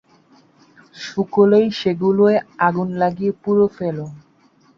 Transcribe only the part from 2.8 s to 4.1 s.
লাগিয়ে পুড়ে ফেলে।